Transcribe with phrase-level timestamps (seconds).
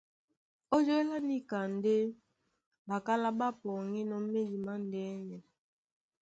[0.75, 1.95] Ónyólá níka ndé
[2.87, 5.37] ɓakálá ɓá pɔŋgínɔ̄ médi mándɛ́nɛ.